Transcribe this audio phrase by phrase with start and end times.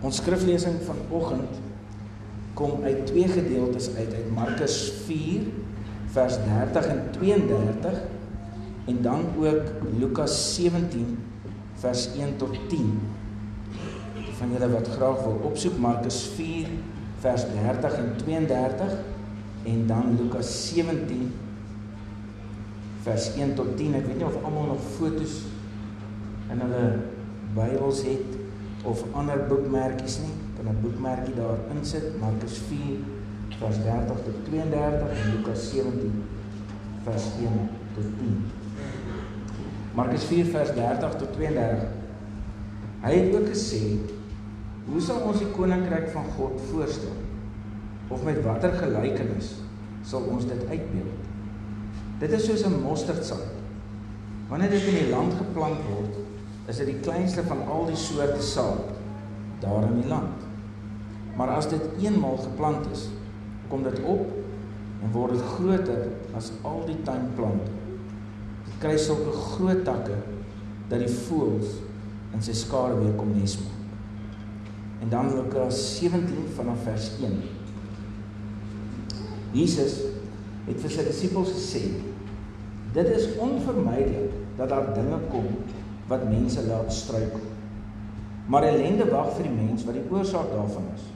[0.00, 1.58] Ons skriflesing vanoggend
[2.56, 5.42] kom uit twee gedeeltes uit uit Markus 4
[6.14, 7.98] vers 30 en 32
[8.88, 9.68] en dan ook
[9.98, 11.18] Lukas 17
[11.82, 12.88] vers 1 tot 10.
[14.40, 16.72] Van julle wat graag wil opsoek Markus 4
[17.20, 18.96] vers 30 en 32
[19.68, 21.28] en dan Lukas 17
[23.04, 24.00] vers 1 tot 10.
[24.00, 25.42] Ek weet nie of almal nog fotos
[26.50, 26.84] in hulle
[27.54, 28.39] Bybels het
[28.84, 32.98] of ander boekmerkies nie, kan 'n boekmerkie daar insit, Markus 4
[33.58, 36.22] vers 30 tot 32 en Lukas 17
[37.04, 38.44] vers 1 tot 10.
[39.94, 41.88] Markus 4 vers 30 tot 32.
[43.00, 43.98] Hy het ook gesê:
[44.86, 47.16] "Hoe sal ons die koninkryk van God voorstel?
[48.08, 49.54] Of met watter gelykenis
[50.02, 51.20] sal ons dit uitbeeld?
[52.18, 53.48] Dit is soos 'n mosterdsaad.
[54.48, 56.19] Wanneer dit in die land geplant word,
[56.70, 58.92] is dit die kleinste van al die soorte saad
[59.60, 60.46] daar in die land.
[61.36, 63.08] Maar as dit eenmaal geplant is,
[63.68, 64.30] kom dit op
[65.00, 67.72] en word dit groter as al die tuinplante.
[68.66, 70.18] Dit kry sulke groot takke
[70.90, 71.78] dat die voëls
[72.36, 73.76] in sy skare weer kom nes maak.
[75.00, 77.38] En dan Lukas 17 vanaf vers 1.
[79.56, 79.96] Jesus
[80.68, 81.82] het vir sy disippels gesê:
[82.94, 85.48] Dit is onvermydelik dat daar dinge kom
[86.10, 87.42] wat mense laat struikel.
[88.50, 91.06] Maar ellende wag vir die mens wat die oorsaak daarvan is.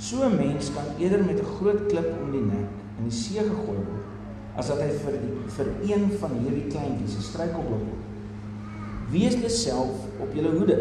[0.00, 3.38] So 'n mens kan eerder met 'n groot klip om die nek in die see
[3.38, 4.08] gegooi word
[4.56, 8.06] as dat hy vir die, vir een van hierdie kleintjies 'n struikelblok word.
[9.10, 10.78] Wees dus self op jou hoede.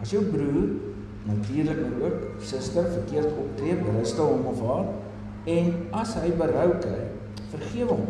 [0.00, 0.68] As jou broer
[1.26, 4.86] natuurlik nou ook suster verkeerd optree, berustel hom of haar
[5.44, 7.02] en as hy berou kry,
[7.50, 8.06] vergewe hom.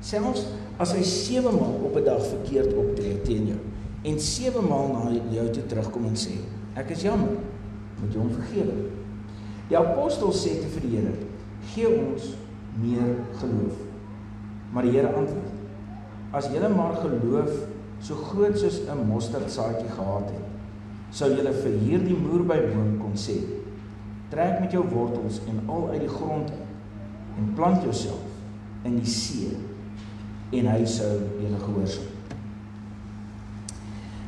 [0.00, 0.46] Selfs
[0.78, 3.60] as hy 7 maal op 'n dag verkeerd optree teen jou
[4.02, 6.38] en 7 maal na jou toe terugkom en sê
[6.74, 7.36] ek is jammer
[8.00, 8.74] moet jy hom vergewe.
[9.68, 11.14] Die apostel sê te vir die Here
[11.72, 12.34] gee ons
[12.82, 13.76] meer geloof.
[14.72, 15.52] Maar die Here antwoord
[16.34, 17.52] as julle maar geloof
[18.00, 20.48] so groot soos 'n mosterdsaadjie gehad het
[21.10, 23.38] sou julle vir hierdie moerbeiboom kon sê
[24.30, 26.50] trek met jou wortels en al uit die grond
[27.38, 28.26] en plant jouself
[28.84, 29.54] in die see
[30.58, 32.10] en hy sou julle gehoorsaam.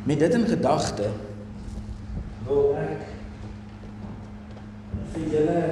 [0.07, 1.11] Met dit in gedagte
[2.47, 3.07] wil ek
[5.15, 5.63] vir julle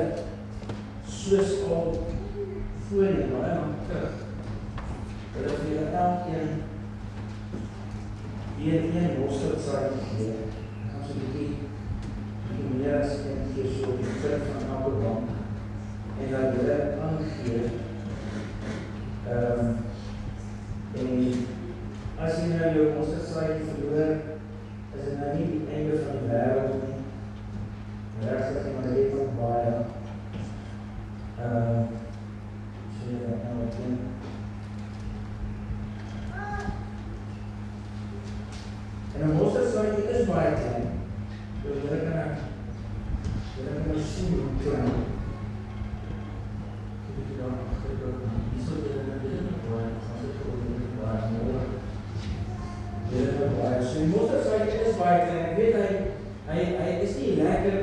[1.06, 1.92] soos al
[2.88, 4.22] voorheen baie lank terug
[5.34, 6.50] dat julle elkeen
[8.58, 10.34] weer een mosterd sal gee.
[10.34, 11.72] Ek gaan so 'n bietjie
[12.84, 15.28] die as een keer so die trek van bank
[16.20, 17.62] en dat julle aangee
[19.28, 19.83] ehm um,
[22.74, 24.14] jou mosterdsaadjie verloor,
[24.94, 26.96] is dit nou nie die einde van die wêreld nie.
[28.24, 29.76] Regtig jy maar net van baie.
[31.44, 31.84] Ehm uh,
[32.96, 33.96] sien jy nou wat doen?
[39.14, 40.92] En 'n mosterdsaadjie is baie klein.
[41.62, 42.38] So jy kan
[43.56, 45.13] jy kan nou sien hoe klein.
[55.04, 55.44] Baie klein.
[55.50, 55.88] Ek weet hy
[56.48, 57.78] hy hy is nie lekker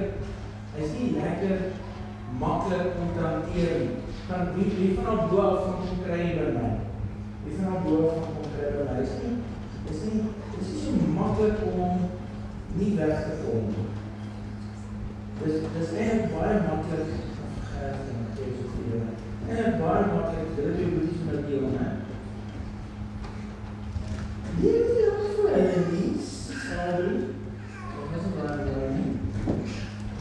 [0.74, 1.56] hy is nie lekker
[2.42, 3.98] maklik om te hanteer nie.
[4.28, 6.70] Kan wie wie van op bo af van kom kry by my?
[7.46, 9.00] Wie van op bo af van kom kry by my?
[9.06, 9.38] Is nie
[9.92, 10.22] is nie
[10.82, 12.06] so maklik om
[12.78, 13.88] nie weg te kom nie.
[15.42, 17.18] Dis dis net baie maklik
[17.72, 19.10] gehad en gee so veel.
[19.52, 21.90] En baie maklik dit jy moet iets met jou hè.
[24.62, 26.30] Nee, jy het so en dis
[26.62, 27.14] sorry.
[27.96, 29.12] Wat is dit dan nou nie?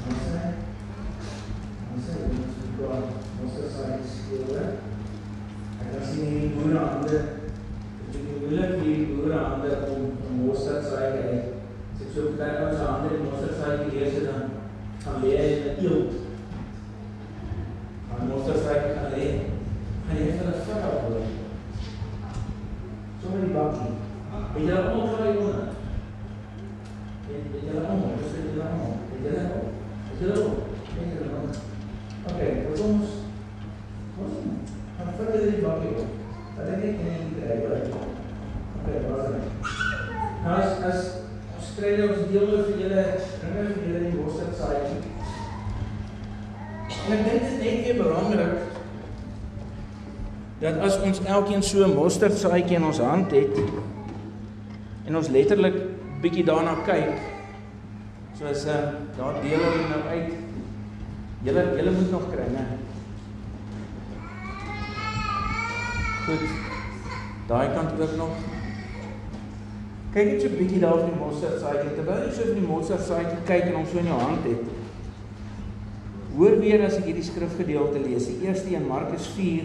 [0.09, 0.43] Ons sê
[1.91, 2.91] ons sê ons moet gou
[3.45, 4.89] ons sê skielik.
[5.81, 7.21] Ek het sien die boere hande
[8.11, 11.37] dit is moeilik vir die boere hande om om mosterd saai te hê.
[11.95, 14.43] As ek so kyk op sy hande die mosterd saai die eerste dan
[15.05, 16.13] gaan lê hy in 'n eelt.
[18.09, 19.27] Maar mosterd saai kan lê.
[20.09, 21.27] Hy het hulle vrou hoor.
[23.21, 23.93] Sommer die bakkie.
[24.31, 25.29] Het jy al ontvry onder?
[25.29, 25.29] Het het jy al onder?
[25.29, 25.29] Dis het jy al onder.
[25.29, 25.29] Het jy al?
[25.31, 25.49] Het jy al?
[25.49, 25.79] Het jy al?
[32.31, 33.09] Okay, wat ons
[34.21, 34.35] ons
[34.97, 36.11] gaan verder die bakkie op.
[36.57, 37.83] Dat ek net nie kry hoor.
[38.81, 39.45] Okay, wat is dit?
[40.45, 41.01] Nou as as
[41.81, 43.05] nou ons deel oor vir julle
[43.41, 45.01] bringe vir julle die mosterd saadjie.
[47.01, 48.57] En ek dink dit is net weer belangrik
[50.61, 53.55] dat as ons elkeen so 'n mosterdsaadjie in ons hand het
[55.07, 55.77] en ons letterlik
[56.21, 57.19] bietjie daarna kyk,
[58.41, 60.33] Soos ehm uh, daar deel hulle nou uit.
[61.45, 62.63] Julle julle moet nog kry, né?
[66.25, 66.47] Goed.
[67.51, 68.33] Daai kant ook nog.
[70.15, 71.95] Kyk net so 'n bietjie daar op die mosterdsaadjie.
[71.99, 74.65] Terwyl jy so op die mosterdsaadjie kyk en hom so in jou hand het.
[76.37, 78.27] Hoor weer as ek hierdie skrifgedeelte lees.
[78.27, 79.65] Die eerste een Markus 4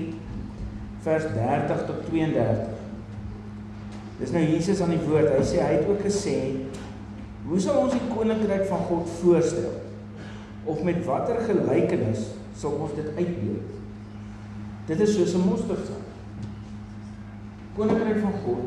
[1.08, 2.75] vers 30 tot 32.
[4.20, 5.34] Dis nou Jesus aan die woord.
[5.36, 6.38] Hy sê hy het ook gesê
[7.46, 9.76] Hoe sal ons die koninkryk van God voorstel?
[10.66, 13.76] Of met watter gelykenis sal ons dit uitbeeld?
[14.90, 16.08] Dit is soos 'n mosterdsaad.
[17.76, 18.66] Koninkryk van God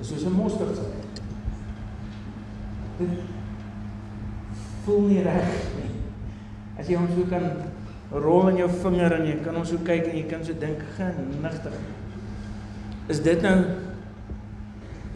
[0.00, 1.20] is soos 'n mosterdsaad.
[2.98, 3.08] Dit
[4.84, 5.90] voel nie reg nie.
[6.78, 7.50] As jy hom so kan
[8.10, 10.82] rol in jou vinger en jy kan hom so kyk en jy kan so dink
[10.96, 11.78] genigtig.
[13.08, 13.56] Is dit nou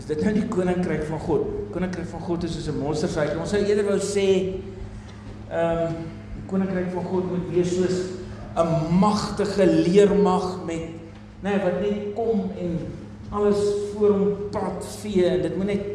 [0.01, 1.43] is dit nou die koninkryk van God?
[1.75, 3.39] Koninkryk van God is soos 'n monsterryk.
[3.39, 4.29] Ons sou eerder wou sê
[5.51, 5.95] ehm um,
[6.47, 7.99] koninkryk van God moet wees soos
[8.57, 10.99] 'n magtige leermag met
[11.43, 12.79] nee wat net kom en
[13.31, 13.61] alles
[13.93, 15.87] voor hom pad vee en dit moet net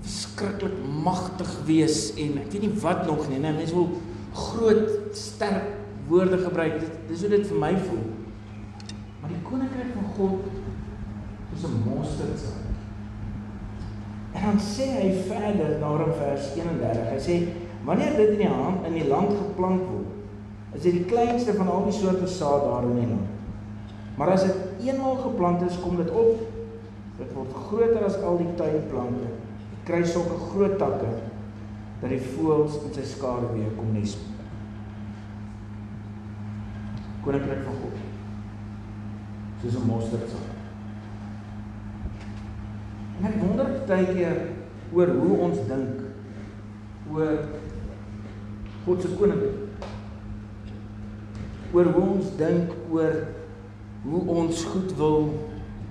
[0.00, 3.38] verskriklik magtig wees en ek weet nie wat nog nie.
[3.38, 3.90] Nee, mense wil
[4.32, 5.76] groot sterk
[6.08, 6.80] woorde gebruik.
[7.08, 8.06] Dis hoe dit vir my voel.
[9.20, 10.59] Maar die koninkryk van God
[11.60, 12.60] is 'n monsterryk.
[14.32, 17.10] En dan sê hy verder daar in vers 31.
[17.10, 17.34] Hy sê
[17.84, 20.12] wanneer dit in die hand in die land geplant word,
[20.72, 23.28] is dit die kleinste van al die soorte saad daar in die land.
[24.16, 26.40] Maar as dit eenmaal geplant is, kom dit op.
[27.18, 29.32] Dit word groter as al die tuinplante.
[29.70, 31.10] Dit kry sulke groot takke
[32.00, 34.16] dat die voëls in sy skaduwee kom nes.
[37.24, 38.00] Koninkryk van God.
[39.60, 40.59] Soos 'n mosterdsaad.
[43.20, 44.38] En ek wonder baie keer
[44.96, 47.42] oor hoe ons dink oor
[48.86, 49.58] God se koninkryk.
[51.76, 53.18] Oor hoe ons dink oor
[54.06, 55.28] hoe ons goed wil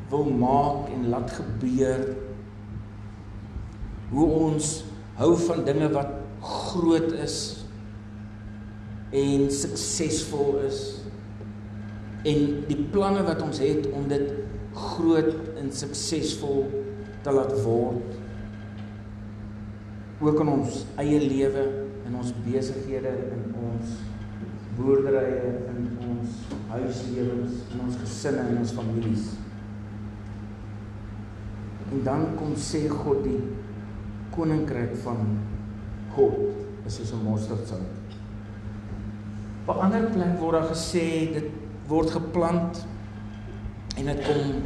[0.10, 2.02] wil maak en laat gebeur.
[4.10, 4.72] Hoe ons
[5.22, 7.38] hou van dinge wat groot is
[9.14, 10.82] en suksesvol is
[12.30, 14.32] en die planne wat ons het om dit
[14.74, 16.66] groot en suksesvol
[17.24, 18.18] te laat word.
[20.20, 21.66] Ook in ons eie lewe
[22.08, 23.98] in ons besighede in ons
[24.80, 29.32] boerderye in ons huislewens in ons gesinne en ons families.
[31.90, 33.40] En dan kom sê God die
[34.36, 35.40] koninkryk van
[36.16, 36.44] God.
[36.88, 38.00] Is soos 'n mosterdsaad
[39.70, 41.46] op 'n ander plek word daar gesê dit
[41.88, 42.86] word geplant
[43.98, 44.64] en dit kom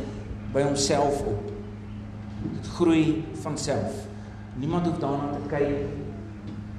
[0.54, 1.53] by homself op
[2.52, 4.06] Dit groei van self.
[4.60, 5.88] Niemand hoef daarna te kyk.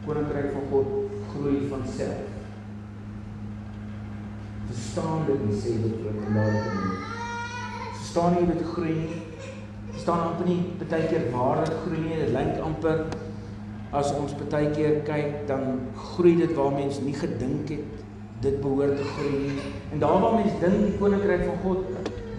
[0.04, 0.86] Koninkryk van God
[1.32, 2.32] groei van self.
[4.68, 6.92] Verstaan dit nie sê dit ook in daardie ding.
[7.96, 9.20] Verstaan jy dit groei nie?
[9.94, 12.20] Verstaan amper nie baie keer waar dit groei nie.
[12.20, 13.04] Dit lyk amper
[13.94, 15.84] as ons baie keer kyk dan
[16.14, 18.00] groei dit waar mense nie gedink het
[18.44, 19.68] dit behoort te groei nie.
[19.92, 21.78] En daar waar mense dink die koninkryk van God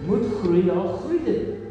[0.06, 1.65] moet groei, daar groei dit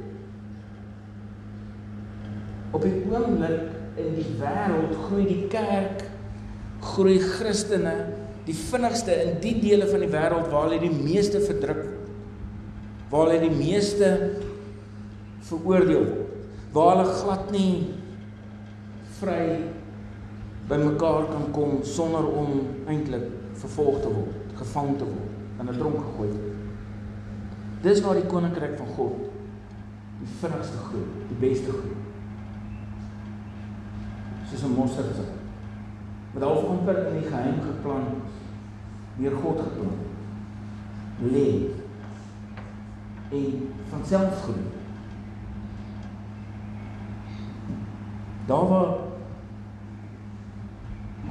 [2.76, 6.04] op die oomblik in die wêreld groei die kerk
[6.86, 7.96] groei Christene
[8.46, 12.12] die vinnigste in die dele van die wêreld waar hulle die meeste verdruk word.
[13.10, 14.10] Waar hulle die meeste
[15.48, 16.44] veroordeel word.
[16.76, 17.72] Waar hulle glad nie
[19.20, 19.46] vry
[20.70, 23.30] by mekaar kan kom sonder om eintlik
[23.62, 26.30] vervolg te word gevang te word in 'n tronk gegooi
[27.84, 29.30] dis waar die koninkryk van God
[30.20, 32.05] die vinnigste groei die beste groei
[34.56, 35.34] soos 'n mosterdsaad.
[36.34, 38.08] Wat half amper in die geheim geplant
[39.18, 40.02] deur God geplant.
[41.22, 41.70] Lê
[43.32, 44.64] en van self groei.
[48.46, 48.94] Daar waar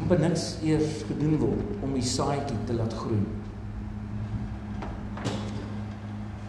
[0.00, 3.22] amper niks eers gedoen word om die saadjie te laat groei.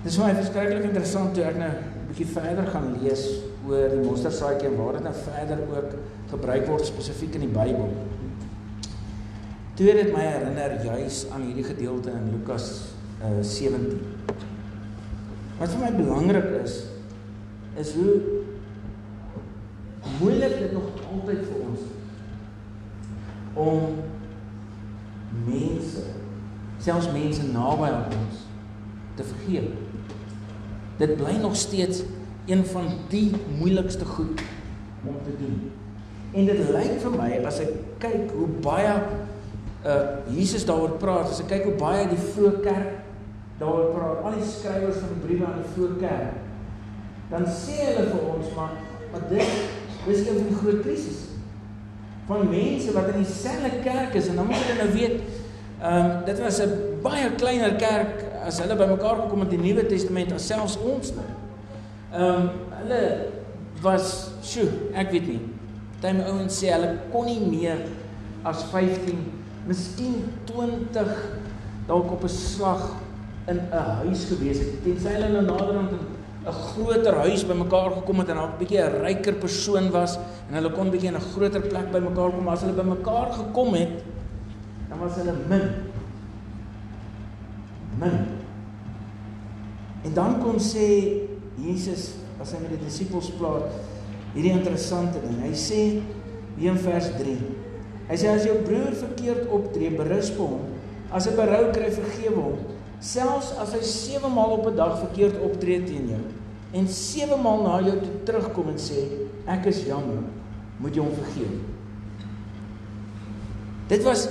[0.01, 4.03] Dit is baie verskriklik interessant toe ek nou 'n bietjie verder gaan lees oor die
[4.05, 5.95] mosterdsaadjie en waar dit nou verder ook
[6.31, 7.91] gebruik word spesifiek in die Bybel.
[9.75, 12.69] Toe dit my herinner juis aan hierdie gedeelte in Lukas
[13.19, 13.99] uh, 17.
[15.59, 16.83] Wat vir my belangrik is
[17.75, 18.13] is hoe
[20.19, 21.81] moeilik dit nog altyd vir ons
[23.55, 23.97] om
[25.45, 26.05] mense
[26.85, 28.45] selfs mense naby aan ons
[29.15, 29.73] te vergeet.
[30.99, 32.03] Dit bly nog steeds
[32.45, 34.41] een van die moeilikste goed
[35.05, 35.71] om te doen
[36.35, 38.95] En dit lyk vir my as ek kyk hoe baie
[39.85, 39.99] uh
[40.33, 42.97] Jesus daaroor praat, as ek kyk hoe baie die vroeë kerk
[43.59, 46.33] daaroor praat, al die skrywers van die briewe aan die vroeë kerk,
[47.29, 48.73] dan sê hulle vir ons maar
[49.13, 49.53] maar dit
[50.05, 51.21] dis 'n groot krisis
[52.27, 55.15] van mense wat in dieselfde kerk is en dan moet jy nou weet,
[55.79, 59.71] ehm um, dit was 'n baie kleiner kerk as hulle bymekaar gekom het in die
[59.71, 61.44] Nuwe Testament as selfs ons nou.
[62.15, 63.01] Ehm um, hulle
[63.81, 65.41] was, sjoe, ek weet nie.
[66.05, 67.81] Party my ouens sê hulle kon nie meer
[68.45, 69.23] as 15,
[69.65, 71.09] miskien 20
[71.87, 72.83] dalk op 'n slag
[73.47, 74.83] in 'n huis gewees het.
[74.83, 75.91] Tensy hulle nou naderhand
[76.45, 80.17] 'n groter huis bymekaar gekom het en 'n bietjie 'n ryker persoon was
[80.49, 84.03] en hulle kon bietjie in 'n groter plek bymekaar kom, as hulle bymekaar gekom het,
[84.89, 85.69] dan was hulle min.
[87.99, 88.27] Min.
[90.03, 93.71] En dan kom sê Jesus as hy met die disippels praat,
[94.35, 95.37] hierdie interessante ding.
[95.43, 95.81] Hy sê
[96.59, 97.35] in vers 3.
[98.09, 100.59] Hy sê as jou broer verkeerd optree, berisp hom.
[101.15, 105.39] As hy berou kry, vergewe hom selfs as hy 7 maal op 'n dag verkeerd
[105.41, 106.23] optree teen jou
[106.73, 109.05] en 7 maal na jou toe terugkom en sê
[109.47, 110.23] ek is jammer,
[110.79, 111.59] moet jy hom vergewe.
[113.87, 114.29] Dit was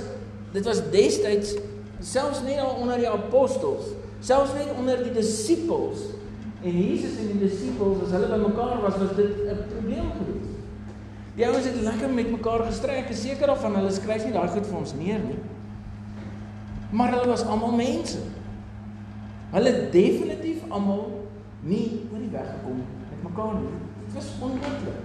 [0.53, 1.55] dit was destyds
[1.99, 5.99] selfs nie onder die apostels, selfs nie onder die disippels
[6.65, 10.53] en Jesus en die disippels as hulle bymekaar was, was dit 'n probleem geweest.
[11.35, 14.47] Die ouens het lekker met mekaar gestry, ek is seker daarvan hulle skryf nie daai
[14.47, 15.39] goed vir ons neer nie.
[16.95, 18.21] Maar hulle was almal mense.
[19.51, 21.27] Hulle definitief almal
[21.61, 22.79] nie oor die weg gekom
[23.09, 23.75] met mekaar nie.
[24.05, 25.03] Dit was onmoontlik.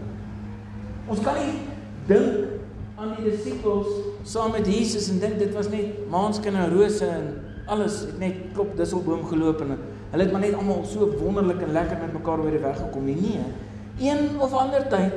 [1.11, 1.59] Ons kan nie
[2.07, 2.61] dink
[3.01, 3.89] aan die disippels
[4.23, 7.31] saam met Jesus en dink dit was net maanskinne rose en
[7.67, 9.79] alles het net klop disselboom geloop en
[10.11, 13.05] hulle het maar net almal so wonderlik en lekker met mekaar oor die weg gekom
[13.07, 13.17] nie.
[13.21, 13.45] Nee.
[14.11, 15.13] Een of ander tyd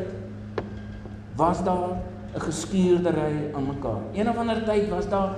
[1.36, 1.98] was daar
[2.36, 4.02] 'n geskuurdery aan mekaar.
[4.14, 5.36] Een of ander tyd was daar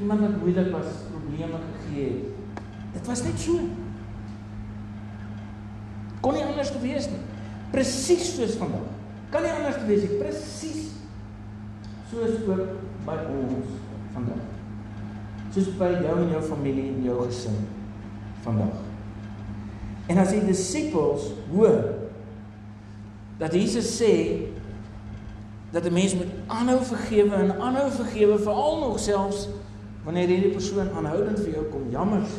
[0.00, 2.24] iemand wat moeilik was, probleme gegee het.
[2.92, 3.58] Dit was net so.
[6.20, 7.20] Kon nie anders gewees nie.
[7.70, 8.88] Presies soos vandag.
[9.30, 10.18] Kan nie anders gewees nie.
[10.18, 10.90] Presies
[12.10, 12.66] soos ook
[13.04, 13.66] by ons
[14.12, 14.42] vandag.
[15.50, 17.83] Soos by jou en jou familie en jou gesin
[18.44, 18.80] vandag.
[20.12, 21.80] En as die disippels hoor
[23.40, 24.14] dat Jesus sê
[25.74, 29.48] dat 'n mens moet aanhou vergewe en aanhou vergewe veral nog selfs
[30.04, 32.30] wanneer hierdie persoon aanhoudend vir jou kom jammers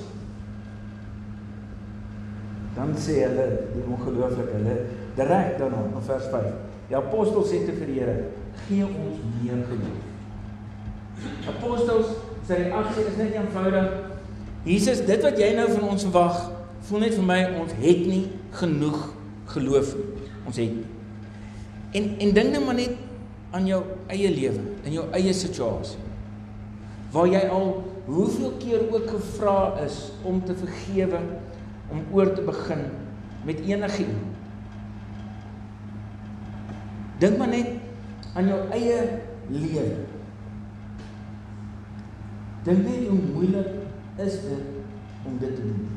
[2.75, 4.75] dan sê hulle die ongelooflike hulle
[5.15, 6.43] direk dan in vers 5
[6.87, 8.17] die apostels sê te vir die Here
[8.67, 10.01] gee ons meer geloof
[11.55, 12.07] apostels
[12.47, 14.14] sê die aksie is net eenvoudig
[14.65, 16.39] Jesus dit wat jy nou van ons verwag
[16.87, 18.23] voel net vir my ons het nie
[18.57, 19.01] genoeg
[19.53, 22.97] geloof nie ons het nie en en dink net maar net
[23.55, 23.81] aan jou
[24.11, 26.01] eie lewe in jou eie situasie
[27.13, 27.69] waar jy al
[28.05, 31.19] hoeveel keer ook gevra is om te vergewe
[31.91, 32.85] om oor te begin
[33.45, 34.33] met enige iemand.
[37.19, 37.67] Dink maar net
[38.33, 38.97] aan jou eie
[39.49, 39.85] lewe.
[42.65, 43.84] Dink net hoe moeilik
[44.15, 45.87] is dit om dit te doen.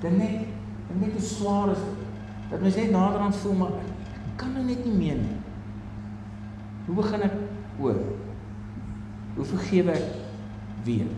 [0.00, 0.48] Dink net,
[0.88, 2.02] dink net swaar is dit.
[2.50, 5.38] Dat mens net naderhand voel maar ek kan nou net nie meer nie.
[6.86, 7.38] Hoe begin ek
[7.82, 8.02] oor?
[9.36, 10.10] Hoe vergewe ek
[10.86, 11.08] weer?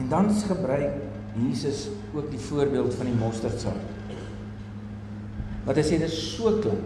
[0.00, 1.04] En dan gebruik
[1.36, 3.94] Jesus ook die voorbeeld van die mosterdsaad.
[5.66, 6.82] Wat hy sê dit is so klein.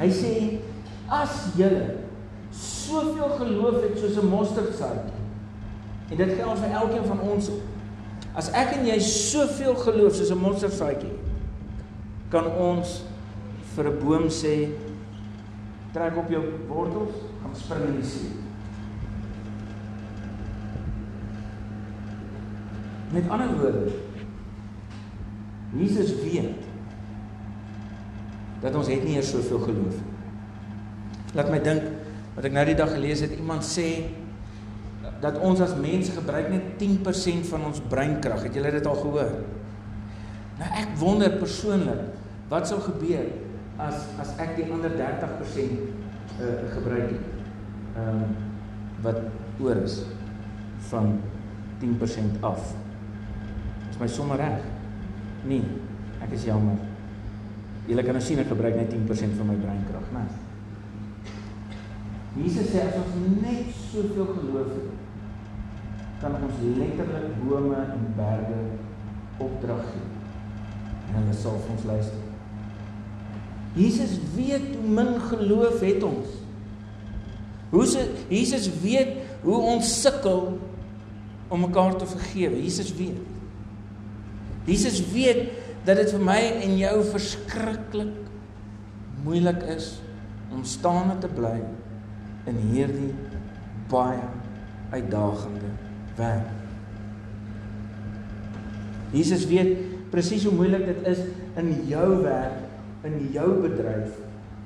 [0.00, 0.32] Hy sê
[1.10, 2.09] as julle
[2.50, 5.12] soveel geloof het soos 'n mosterdsaad.
[6.10, 7.50] En dit geld vir elkeen van ons.
[8.34, 11.12] As ek en jy soveel geloof soos 'n mosterdsaadjie
[12.28, 13.02] kan ons
[13.74, 14.70] vir 'n boom sê
[15.92, 18.30] trek op jou wortels, gaan spring in die see.
[23.10, 23.90] Met ander woorde,
[25.74, 26.62] Jesus weet
[28.60, 31.34] dat ons het nie eers soveel geloof nie.
[31.34, 31.82] Laat my dink
[32.40, 34.08] wat ek nou die dag gelees het, iemand sê
[35.20, 38.46] dat ons as mense gebruik net 10% van ons breinkrag.
[38.46, 39.34] Het julle dit al gehoor?
[40.56, 42.00] Nou ek wonder persoonlik,
[42.48, 43.28] wat sou gebeur
[43.80, 45.76] as as ek die ander 30%
[46.40, 47.28] uh gebruik het?
[48.00, 48.38] Ehm um,
[49.04, 49.20] wat
[49.60, 50.00] oor is
[50.88, 51.18] van
[51.84, 52.72] 10% af
[54.00, 54.64] my sommer reg.
[55.44, 55.64] Nee,
[56.24, 56.80] ek is jammer.
[57.88, 60.24] Julle kan nou sien ek gebruik net 10% van my breinkrag, né?
[62.38, 64.90] Jesus sê as ons net soveel geloof het,
[66.20, 68.60] kan ons letterlik bome en berge
[69.42, 70.08] opdrag gee.
[71.08, 72.26] En hulle sal vir ons luister.
[73.74, 76.38] Jesus weet hoe min geloof het ons.
[77.70, 80.58] Hoe se Jesus weet hoe ons sukkel
[81.50, 82.62] om mekaar te vergewe.
[82.62, 83.18] Jesus weet.
[84.68, 85.48] Jesus weet
[85.86, 88.16] dat dit vir my en jou verskriklik
[89.24, 89.96] moeilik is
[90.54, 91.56] om staande te bly
[92.50, 93.12] in hierdie
[93.90, 94.22] baie
[94.90, 95.70] uitdagende
[96.18, 96.50] werk.
[99.14, 99.76] Jesus weet
[100.10, 101.22] presies hoe moeilik dit is
[101.58, 102.66] in jou werk,
[103.06, 104.18] in jou bedryf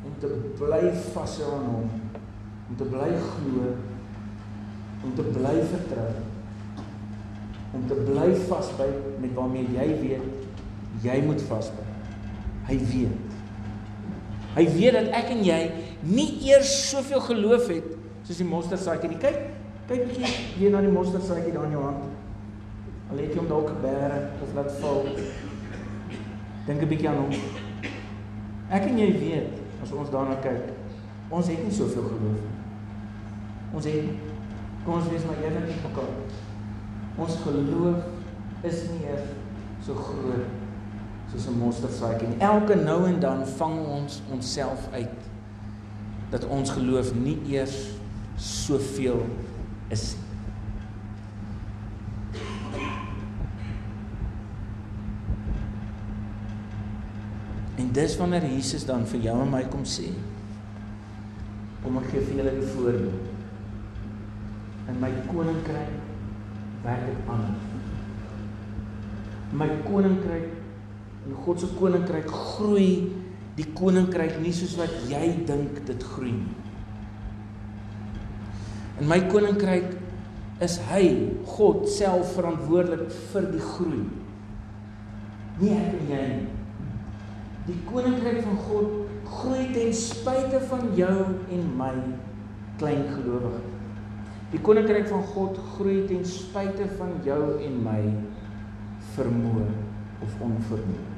[0.04, 1.90] om te bly vashou aan hom,
[2.68, 3.72] om te bly glo,
[5.04, 6.10] om te bly vertrou,
[7.74, 10.42] om te bly vasbyt met waarmee jy weet
[11.04, 11.88] jy moet vasbyt.
[12.68, 13.32] Hy weet.
[14.54, 15.58] Hy weet dat ek en jy
[16.04, 17.86] nie eers soveel geloof het
[18.24, 19.20] soos die mosterdsaadjie nie.
[19.20, 19.40] Kyk,
[19.88, 22.04] kyk bietjie hier na die mosterdsaadjie daar in jou hand.
[23.12, 25.04] Al het jy hom dalk gebêre of laat val.
[26.66, 27.32] Dink 'n bietjie aan hom.
[28.70, 30.72] Ek en jy weet as ons daarna kyk,
[31.30, 32.54] ons het nie soveel geloof nie.
[33.74, 34.04] Ons het
[34.84, 36.12] kom ons wees maar eerlik met mekaar.
[37.16, 38.04] Ons geloof
[38.62, 39.28] is nie eers
[39.84, 40.48] so groot
[41.32, 42.38] soos 'n mosterdsaadjie nie.
[42.40, 45.33] Elke nou en dan vang ons onsself uit
[46.34, 47.74] dat ons geloof nie eers
[48.42, 49.20] soveel
[49.94, 50.24] is nie.
[57.78, 60.10] En dis wanneer Jesus dan vir jou en my kom sê
[61.84, 63.32] om ek gee vir julle die voorbeeld.
[64.90, 65.96] In my koninkryk
[66.84, 67.66] werk dit anders.
[69.54, 70.48] My koninkryk
[71.24, 72.88] en God se koninkryk groei
[73.58, 76.56] die koninkryk nie soos wat jy dink dit groei nie.
[79.00, 79.94] In my koninkryk
[80.62, 81.04] is hy
[81.56, 84.02] God self verantwoordelik vir die groei.
[85.60, 86.50] Nie ek en jy nie.
[87.64, 91.20] Die koninkryk van God groei ten spyte van jou
[91.56, 91.94] en my
[92.78, 93.62] klein gelowige.
[94.52, 98.00] Die koninkryk van God groei ten spyte van jou en my
[99.16, 99.70] vermoë
[100.22, 101.08] of onvermoë.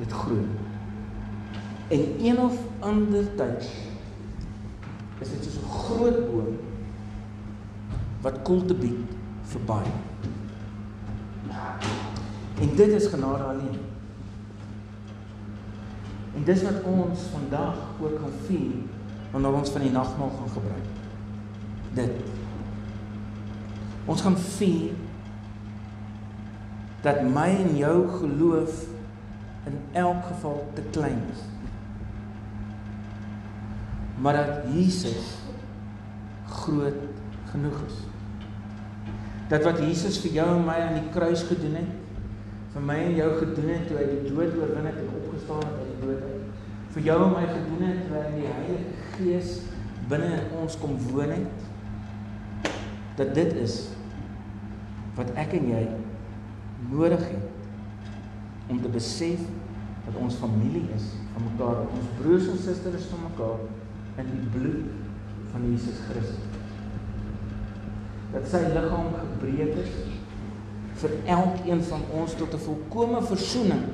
[0.00, 0.63] Dit groei.
[1.94, 3.68] En een of ander tyd
[5.18, 6.56] is dit soos 'n groot boom
[8.20, 9.82] wat koel te bied verby.
[12.60, 13.78] En dit is genade alleen.
[16.34, 18.74] En dis wat ons vandag ook gaan vier
[19.30, 20.86] wanneer ons van die nagmaal gaan gebruik.
[21.92, 22.10] Dit.
[24.04, 24.90] Ons gaan vier
[27.00, 28.86] dat my en jou geloof
[29.64, 31.53] in elk geval te klein is.
[34.22, 35.34] Maar dat Jesus
[36.48, 36.94] groot
[37.50, 37.96] genoeg is.
[39.48, 41.92] Dat wat Jesus vir jou en my aan die kruis gedoen het,
[42.74, 45.76] vir my en jou gedoen het toe hy die dood oorwin het en opgestaan het
[45.78, 46.46] uit die dood uit.
[46.94, 49.52] Vir jou en my gedoen het terwyl die Heilige Gees
[50.10, 52.72] binne in ons kom woon het.
[53.18, 53.76] Dat dit is
[55.14, 55.84] wat ek en jy
[56.90, 59.42] nodig het om te besef
[60.04, 63.62] dat ons familie is van mekaar, ons broers en susters is van mekaar
[64.16, 64.84] in die bloed
[65.52, 66.52] van Jesus Christus.
[68.34, 69.92] Dat sy liggaam gebreek is
[71.02, 73.84] vir elkeen van ons tot 'n volkomme verzoening.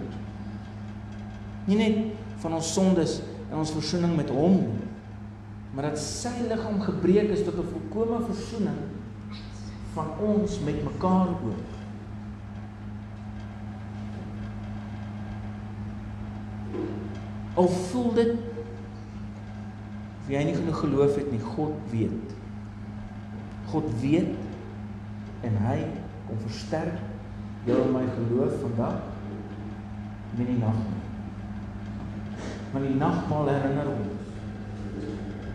[1.64, 1.96] Nie net
[2.38, 4.78] van ons sondes en ons verzoening met hom,
[5.74, 8.80] maar dat sy liggaam gebreek is tot 'n volkomme verzoening
[9.94, 11.68] van ons met mekaar ook.
[17.54, 18.49] Al voel dit
[20.30, 22.34] of jy nie genoeg geloof het nie, God weet.
[23.72, 24.36] God weet
[25.42, 25.78] en hy
[26.28, 27.00] kom versterk
[27.66, 29.00] jou en my geloof vandag
[30.38, 31.02] met die nagmaal.
[32.70, 34.14] Want die nagmaal herinner ons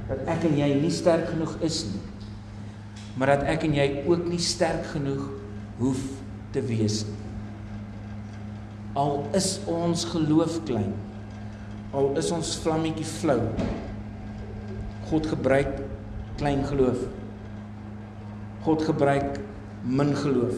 [0.09, 2.03] dat ek en jy nie sterk genoeg is nie.
[3.15, 5.23] Maar dat ek en jy ook nie sterk genoeg
[5.79, 6.03] hoef
[6.51, 7.21] te wees nie.
[8.99, 10.91] Al is ons geloof klein.
[11.95, 13.39] Al is ons vlammetjie flou.
[15.09, 15.81] God gebruik
[16.37, 16.97] klein geloof.
[18.65, 19.39] God gebruik
[19.83, 20.55] min geloof.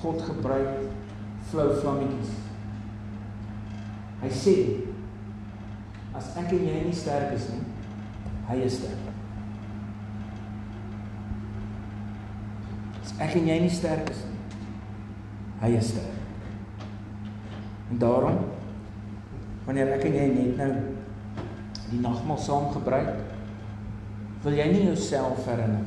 [0.00, 0.88] God gebruik
[1.50, 2.32] flou vlammetjies.
[4.20, 4.54] Hy sê
[6.16, 7.62] as ek en jy nie sterk is nie,
[8.48, 9.06] hy is sterk.
[13.00, 14.40] As ek en jy nie sterk is nie,
[15.62, 16.16] hy is sterk.
[17.90, 18.40] En daarom
[19.66, 20.70] wanneer ek en jy net nou
[21.90, 23.29] die nagmaal saam gebruik,
[24.42, 25.84] wil jy nie jouself herinner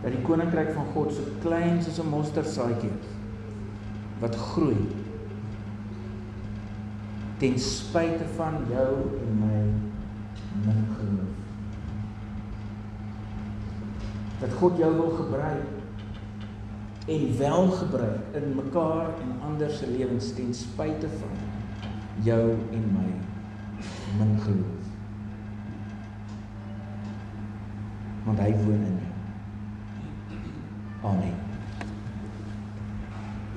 [0.00, 3.18] dat die koninkryk van God so klein soos 'n mosterdsaadjie is
[4.20, 4.86] wat groei
[7.40, 8.94] ten spyte van jou
[9.24, 9.60] en my
[10.64, 11.36] min geloof.
[14.40, 15.64] Dat God jou wil gebruik
[17.06, 21.40] en wel gebruik in mekaar en ander se lewens ten spyte van
[22.28, 23.08] jou en my
[24.18, 24.79] min geloof.
[28.30, 29.14] Want hy woon in jou.
[31.02, 31.49] Amen.